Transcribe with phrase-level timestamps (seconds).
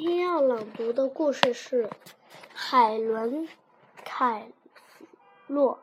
[0.00, 1.84] 天要朗读的故事是
[2.54, 3.46] 《海伦·
[4.02, 4.50] 凯
[5.46, 5.74] 洛》。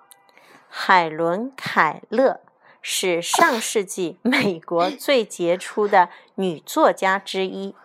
[0.68, 2.40] 海伦·凯勒
[2.82, 7.76] 是上世纪美国最杰出的女作家之一。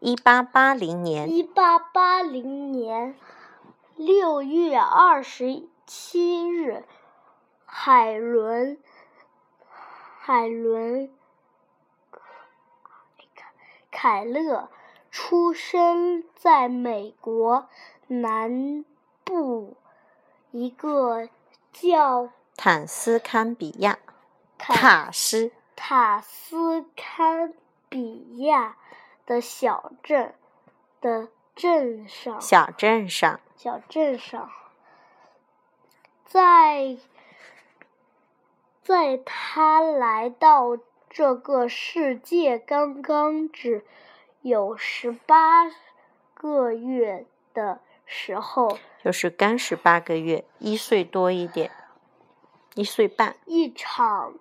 [0.00, 3.14] 一八八零年，一八八零年
[3.94, 6.82] 六月二十七日，
[7.64, 8.76] 海伦·
[10.18, 11.08] 海伦。
[14.00, 14.68] 凯勒
[15.10, 17.68] 出生在美国
[18.06, 18.84] 南
[19.24, 19.76] 部
[20.52, 21.28] 一个
[21.72, 23.98] 叫坦斯堪比亚
[24.56, 27.52] 塔斯塔斯堪
[27.88, 28.76] 比亚
[29.26, 30.32] 的小镇
[31.00, 32.40] 的镇上。
[32.40, 33.40] 小镇上。
[33.56, 34.48] 小镇上，
[36.24, 36.96] 在
[38.80, 40.78] 在他来到。
[41.10, 43.84] 这个世界刚刚只
[44.42, 45.70] 有十八
[46.34, 51.70] 个月的时候，就是刚十八个月，一岁多一点，
[52.74, 53.36] 一岁半。
[53.46, 54.34] 一场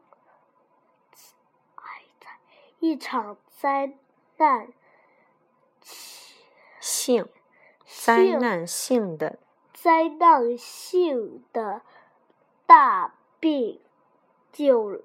[2.80, 3.94] 一场灾
[4.38, 4.68] 难
[6.80, 7.28] 性
[7.86, 9.40] 灾难性的
[9.74, 11.82] 灾难性的
[12.66, 13.80] 大病
[14.52, 15.02] 就。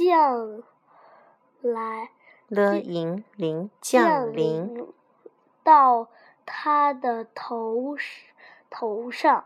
[0.00, 0.62] 降
[1.60, 2.10] 来
[2.48, 4.88] 了，银铃降临
[5.62, 6.08] 到
[6.46, 7.98] 他的头
[8.70, 9.44] 头上，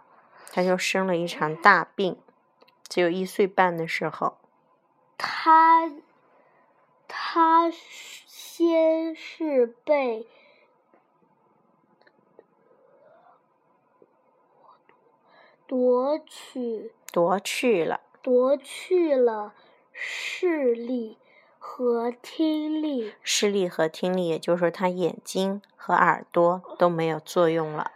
[0.53, 2.17] 他就生了一场大病，
[2.89, 4.37] 只有一岁半的时候。
[5.19, 5.91] 他
[7.09, 10.29] 他先是被
[15.67, 19.53] 夺取夺去了夺去了。
[19.95, 21.17] 视力
[21.59, 27.93] 和听力，视力和听力，也就是说，他眼睛和耳朵都没有作用了。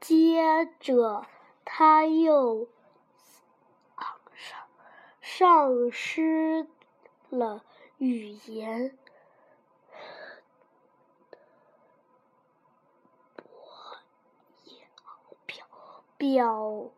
[0.00, 1.26] 接着，
[1.64, 2.66] 他又
[5.20, 6.66] 丧失
[7.28, 7.62] 了
[7.98, 8.98] 语言
[15.46, 15.66] 表
[16.16, 16.90] 表。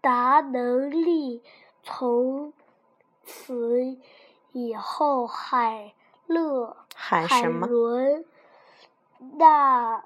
[0.00, 1.42] 达能力，
[1.82, 2.52] 从
[3.24, 3.96] 此
[4.52, 5.94] 以后，海
[6.26, 8.24] 乐海伦
[9.18, 10.04] 那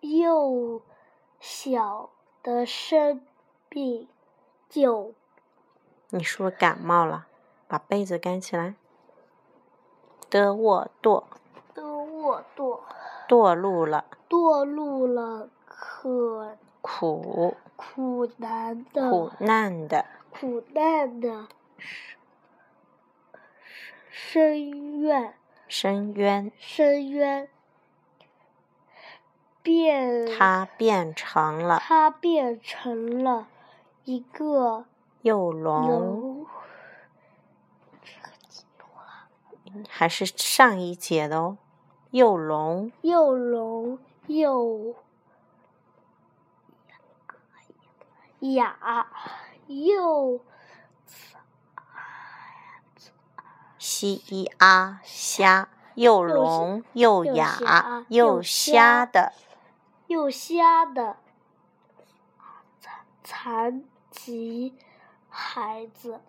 [0.00, 0.82] 幼
[1.40, 2.10] 小
[2.42, 3.26] 的生
[3.68, 4.08] 病
[4.68, 5.14] 就
[6.10, 7.26] 你是不是感冒了？
[7.68, 8.74] 把被子盖起来。
[10.30, 11.24] 的沃堕
[11.74, 12.80] 的沃堕
[13.28, 15.48] 堕落了堕落了。
[15.82, 20.04] 可苦苦难的苦难的。
[20.30, 21.48] 苦难的
[24.10, 25.34] 深渊。
[25.66, 26.52] 深渊。
[26.58, 27.48] 深渊。
[29.62, 31.78] 变它变成了。
[31.78, 33.48] 它变成了
[34.04, 34.84] 一个
[35.22, 36.46] 幼龙，
[39.88, 41.56] 还是上一节的哦，
[42.10, 42.92] 幼龙。
[43.00, 44.94] 幼龙幼。
[48.40, 49.06] 雅
[49.66, 50.40] 又
[53.78, 59.32] 西一阿虾又聋又哑又瞎的
[60.06, 61.16] 又瞎的
[63.22, 64.74] 残疾
[65.28, 66.20] 孩子，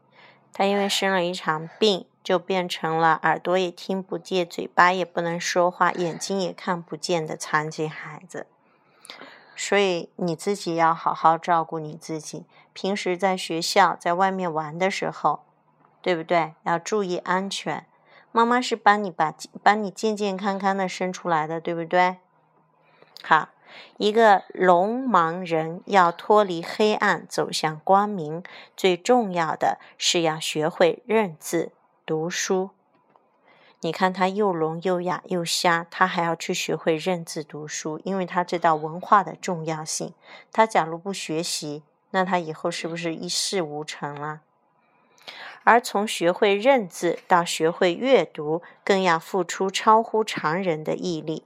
[0.54, 8.46] 他因为生了一场病，就变成了耳朵也听不见、嘴巴也不能说话、眼睛也看不见的残疾孩子。
[9.64, 12.48] 所以你自己要好好照顾你自己。
[12.74, 15.42] 平时在学校、在外面玩的时候，
[16.02, 16.56] 对不对？
[16.64, 17.86] 要注意安全。
[18.32, 22.18] 妈妈是帮你把帮你健健康康的生出来的，对不对？
[23.22, 23.50] 好，
[23.98, 28.42] 一个聋盲人要脱离黑暗，走向光明，
[28.76, 31.72] 最重要的是要学会认字、
[32.04, 32.72] 读书。
[33.84, 40.14] 你看他又聋又哑又瞎，他还要去学会认字读书，因为他知道文化的重要性。
[40.52, 41.82] 他假如不学习，
[42.12, 44.42] 那他以后是不是一事无成了？
[45.64, 51.44] 而从学会认字到学会阅读，更要付出超乎常人的毅力。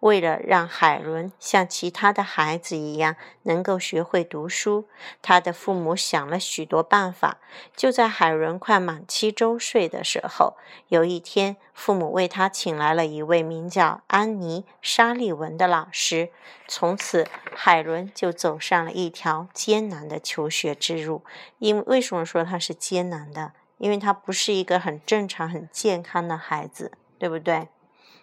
[0.00, 4.88] 为了让海伦像其他的孩子一样能够学会读书，
[5.22, 7.38] 他的父母想了许多办法。
[7.76, 10.56] 就在海伦快满七周岁的时候，
[10.88, 16.30] 有一天，父母为他请来了一位名叫安妮·沙利文的老师。
[16.66, 21.24] 从此，海伦就走上了一条艰难的求学之路。
[21.58, 23.52] 因为为什么说他是艰难的？
[23.78, 27.68] 因为他不是一个很正常、很健康的孩子，对不对？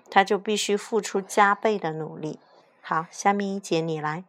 [0.10, 2.40] 他就必须付出加倍的努力。
[2.82, 4.24] 好，下面一节你来。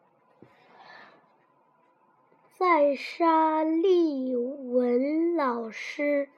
[2.59, 6.31] 在沙利文老师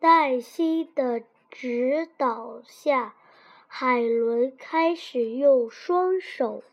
[0.00, 3.14] 黛西的指导下，
[3.68, 6.64] 海伦开始用双手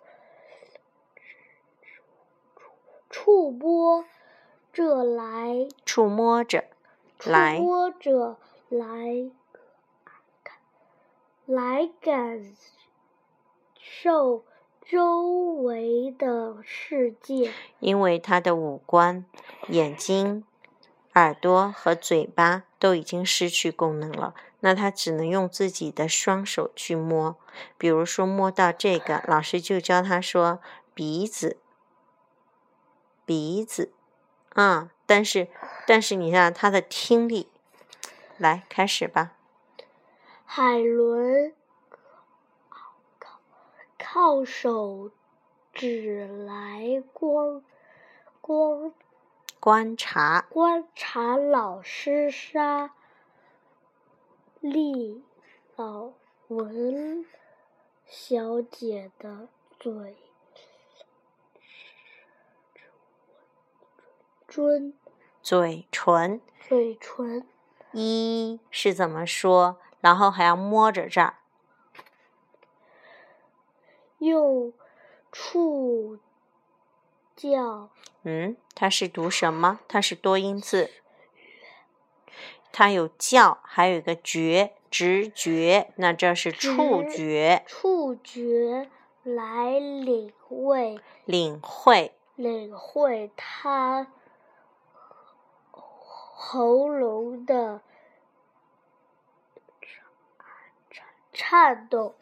[3.10, 4.04] 触摸
[4.74, 6.66] 着来触摸着
[7.24, 8.38] 来触摸着
[8.70, 9.32] 来。
[11.46, 12.56] 来感
[13.78, 14.46] 受
[14.82, 15.22] 周
[15.62, 19.26] 围的世界，因为他的五官、
[19.68, 20.46] 眼睛、
[21.16, 27.36] 耳朵和嘴巴都已经失去功能了，那他只能用自己的双手去摸。
[27.78, 30.60] 比如说摸到这个，老师就教他说
[30.94, 31.58] 鼻子，
[33.26, 33.92] 鼻子，
[34.54, 35.50] 啊，但是
[35.86, 37.50] 但是你看他的听力，
[38.38, 39.34] 来开始吧。
[40.56, 41.52] 海伦
[42.70, 43.40] 靠
[43.98, 45.10] 靠手
[45.74, 47.64] 指来光
[48.40, 48.94] 光
[49.60, 52.94] 观察观察老师沙
[54.60, 55.24] 利
[55.76, 56.12] 老
[56.50, 57.26] 文
[58.06, 59.48] 小姐的
[59.80, 60.16] 嘴
[64.48, 64.94] 尊
[65.42, 67.48] 嘴唇嘴唇
[67.92, 69.80] 一是怎么说？
[70.04, 71.36] 然后还要摸着这儿，
[74.20, 74.74] 用
[75.32, 76.20] 触
[77.38, 77.90] 叫。
[78.24, 79.80] 嗯，它是读什么？
[79.88, 80.92] 它是多音字。
[82.74, 85.94] 它有叫，还有一个觉，直觉。
[85.96, 87.64] 那这是触觉。
[87.66, 88.90] 触觉
[89.24, 91.00] 来领会。
[91.24, 92.14] 领会。
[92.36, 94.08] 领会它
[96.02, 97.80] 喉咙的。
[101.34, 102.14] 颤动，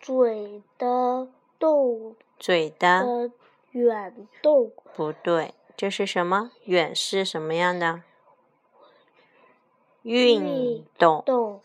[0.00, 1.28] 嘴的
[1.58, 3.30] 动，嘴的
[3.70, 6.50] 远动，不对，这是什么？
[6.64, 8.02] 远是什么样的？
[10.02, 11.62] 运动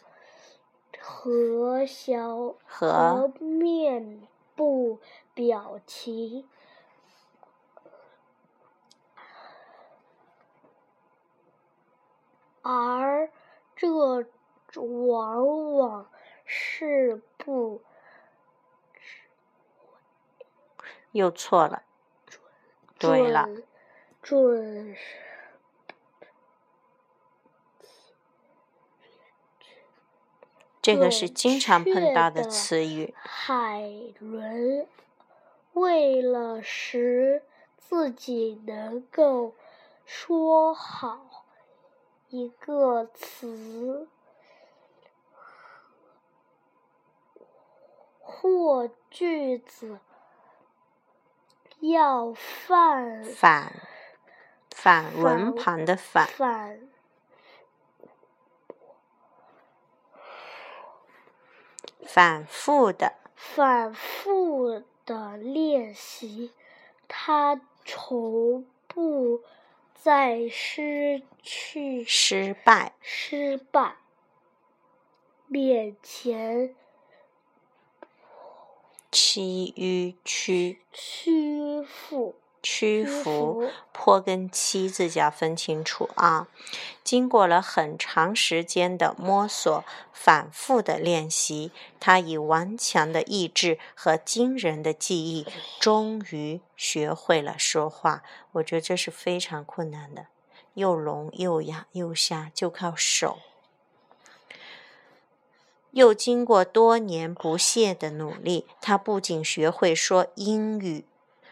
[0.99, 4.21] 和小和面
[4.55, 4.99] 部
[5.33, 6.47] 表情，
[12.61, 13.31] 而
[13.75, 13.89] 这
[14.75, 16.07] 往往。
[16.47, 17.81] 是不，
[21.11, 21.83] 又错了。
[22.97, 23.47] 对了，
[24.23, 24.95] 准
[30.81, 33.13] 这个是经常碰到的词语。
[33.17, 33.83] 海
[34.19, 34.87] 伦
[35.73, 37.43] 为了使
[37.77, 39.53] 自己能够
[40.05, 41.43] 说好
[42.29, 44.07] 一个词。
[48.29, 49.99] 或句子
[51.79, 53.73] 要反反
[54.69, 56.27] 反文旁的反
[62.05, 66.51] 反复的反复的练习，
[67.07, 69.41] 他从不
[69.93, 73.95] 再失去失败失败
[75.47, 76.75] 面前。
[79.19, 86.47] 屈于屈屈服屈服，坡跟七字要分清楚啊！
[87.03, 89.83] 经过了很长时间的摸索、
[90.13, 95.47] 反复的练习，他以顽强的意志和惊人的记忆，
[95.79, 98.21] 终于学会了说话。
[98.51, 100.27] 我觉得这是非常困难的，
[100.75, 103.39] 又聋又哑又瞎，就靠手。
[105.91, 111.05] 又经过多年不懈的努力，他不仅学会说英语，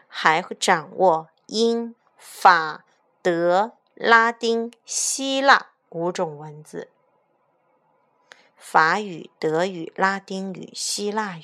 [0.08, 2.86] 还掌握英、法、
[3.22, 6.89] 德、拉丁、希腊五种文字。
[8.58, 11.44] 法语、德语、拉丁语、希腊语、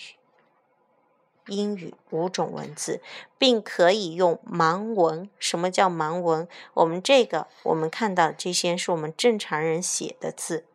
[1.48, 3.01] 英语五种文字，
[3.38, 5.29] 并可以用盲文。
[5.38, 6.48] 什么叫盲文？
[6.74, 10.65] 我们这个，我们看到这些是我们正常人写的字。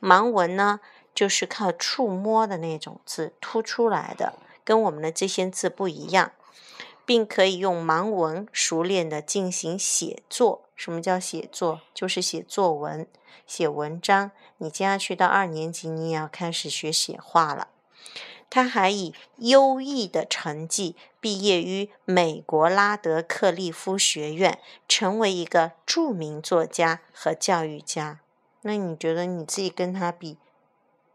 [0.00, 0.80] 盲文呢？
[1.14, 6.32] 就是靠触摸的那种字凸出来的，跟我们的这些字不一样，
[7.06, 10.62] 并可以用盲文熟练的进行写作。
[10.74, 11.80] 什么叫写作？
[11.94, 13.06] 就是写作文、
[13.46, 14.32] 写文章。
[14.58, 17.68] 你接下去到二年级，你也要开始学写话了。
[18.50, 28.20] 他还以优异的成绩毕业于美国拉德克利夫学院，成为一个著名作家和教育家。
[28.62, 30.38] 那你觉得你自己跟他比，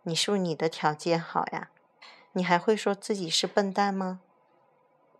[0.10, 1.70] 你是不是你的条件好呀？
[2.34, 4.20] 你还会说自己是笨蛋吗？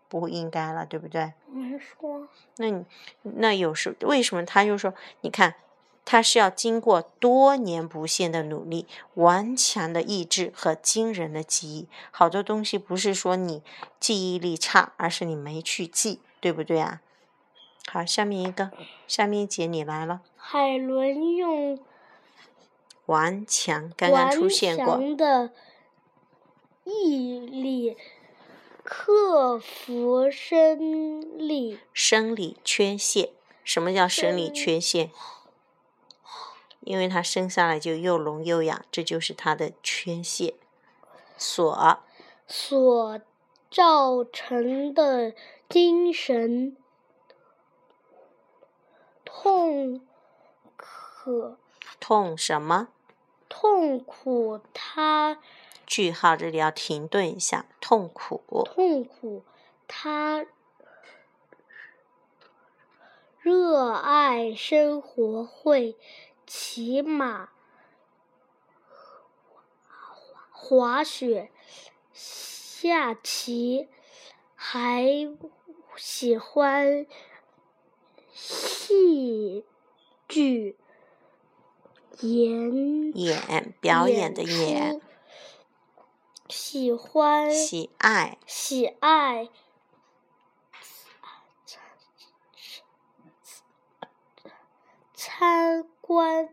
[0.08, 1.34] 不应该了，对不对？
[1.46, 2.28] 没说。
[2.56, 2.84] 那你
[3.22, 4.92] 那有时为什么他就说？
[5.20, 5.54] 你看。
[6.02, 11.88] 他是要经过多年不懈的努力、顽强的意志和惊人的记忆。
[12.10, 13.62] 好多东西不是说你
[14.00, 17.00] 记忆力差，而是你没去记，对不对啊？
[17.86, 18.72] 好，下面一个，
[19.06, 20.22] 下面一节你来了。
[20.36, 21.78] 海伦用
[23.10, 24.94] 顽强，刚刚出现过。
[24.94, 25.50] 顽强的
[26.84, 27.96] 毅力
[28.84, 33.30] 克服生理生理缺陷。
[33.64, 35.10] 什么叫生理缺陷？
[36.80, 40.54] 因为他生下来就又聋又哑，这就是他的缺陷
[41.36, 42.00] 所
[42.46, 43.20] 所
[43.70, 45.34] 造成的
[45.68, 46.76] 精神
[49.24, 50.00] 痛
[50.76, 51.58] 可
[52.00, 52.88] 痛什么
[53.60, 54.60] 痛苦？
[54.72, 55.38] 他
[55.84, 59.44] 句号这里要停顿一下，痛苦痛苦
[59.86, 60.46] 他
[63.40, 65.96] 热爱生活会。
[66.46, 67.50] 骑马、
[70.50, 71.52] 滑雪、
[72.12, 73.88] 下棋，
[74.56, 75.04] 还
[75.94, 77.06] 喜欢
[78.32, 79.64] 戏
[80.26, 80.76] 剧
[82.22, 85.00] 演演表演的演，
[86.48, 88.38] 喜欢喜爱。
[88.46, 89.48] 喜爱。
[95.14, 95.86] 参。
[96.10, 96.48] 观。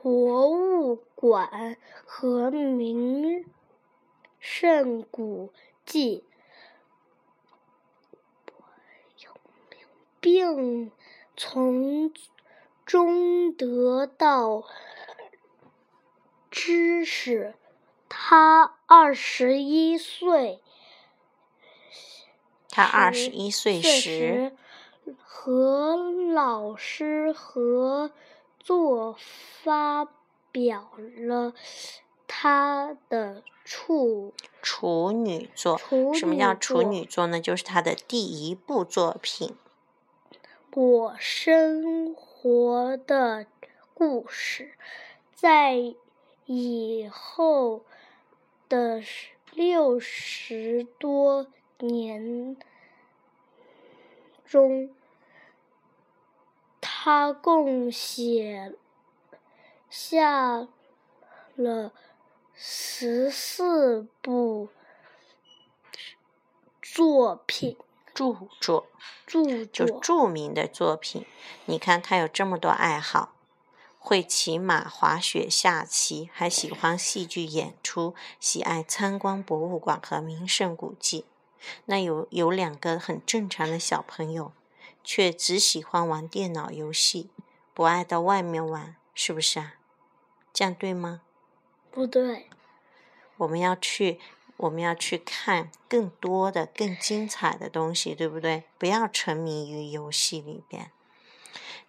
[0.00, 3.44] 博物馆和名
[4.40, 5.52] 胜古
[5.84, 6.24] 迹，
[10.24, 10.90] 并
[11.36, 12.10] 从
[12.86, 14.64] 中得到
[16.50, 17.54] 知识。
[18.08, 20.62] 他二十一岁。
[22.70, 24.56] 他二十一岁时，
[25.18, 25.98] 和
[26.32, 28.10] 老师合
[28.58, 30.08] 作发
[30.50, 31.52] 表了
[32.26, 35.78] 他的处处女作。
[36.14, 37.38] 什么叫处女作呢？
[37.38, 39.54] 就是他的第一部作品。
[40.76, 43.46] 我生活的
[43.94, 44.72] 故事，
[45.32, 45.94] 在
[46.46, 47.84] 以后
[48.68, 49.00] 的
[49.52, 51.46] 六十多。
[51.78, 52.56] 年
[54.46, 54.94] 中，
[56.80, 58.72] 他共写
[59.90, 60.68] 下
[61.56, 61.92] 了
[62.54, 64.68] 十四部
[66.80, 67.76] 作品，
[68.14, 68.86] 著作，
[69.26, 71.26] 著就著名的作品。
[71.66, 73.34] 你看，他有这么多爱好：
[73.98, 81.24] 会骑马、滑雪、下棋，还喜欢戏剧演出，喜爱参观博物馆和名胜古迹。
[81.86, 84.52] 那有有两个很正常的小朋友，
[85.02, 87.30] 却只喜欢玩电脑游戏，
[87.72, 89.74] 不爱到外面玩，是不是啊？
[90.52, 91.22] 这样对吗？
[91.90, 92.48] 不对。
[93.38, 94.20] 我们要去，
[94.56, 98.64] 我们要去看更多的、更精彩的东西，对不对？
[98.78, 100.90] 不要沉迷于游戏里边。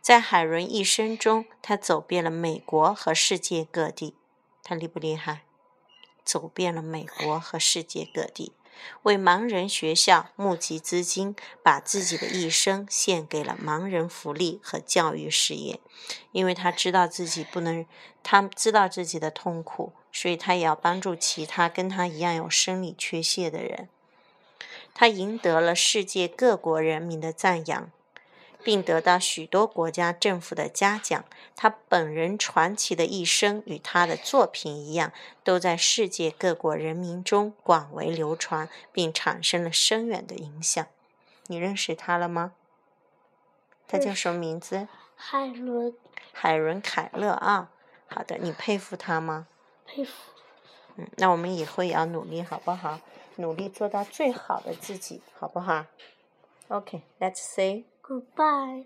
[0.02, 4.16] 在海伦一生中，他走遍了美国和世界各地，
[4.64, 5.44] 他厉不厉害？
[6.24, 8.54] 走遍了美国和世界各地。
[9.04, 15.80] 为盲人学校募集资金，把自己的一生献给了盲人福利和教育事业。
[16.34, 17.86] 因为他知道自己不能，
[18.22, 23.90] 他知道自己的痛苦，所以他也要帮助其他跟他一样有生理缺陷的人。
[24.94, 27.92] 他赢得了世界各国人民的赞扬。
[28.66, 31.24] 并得到许多国家政府的嘉奖。
[31.56, 40.84] 他本人传奇的一生与他的作品一样，都在世界各国人民中广为流传，并产生了深远的影响。
[41.46, 42.54] 你认识他了吗？
[43.88, 44.88] 他叫什么名字？
[45.16, 45.94] 海伦。
[46.34, 47.70] 海伦·凯勒啊。
[48.08, 49.46] 好的，你佩服他吗？
[49.86, 50.32] 佩服。
[50.98, 53.00] 嗯，那我们以后也要努力，好不好？
[53.38, 55.86] 努力做到最好的自己，好不好
[56.70, 58.86] ？Okay, let's say goodbye.